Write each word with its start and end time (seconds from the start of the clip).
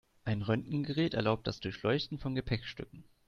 Ein 0.25 0.41
Röntgengerät 0.41 1.13
erlaubt 1.13 1.45
das 1.45 1.59
Durchleuchten 1.59 2.17
von 2.17 2.33
Gepäckstücken. 2.33 3.03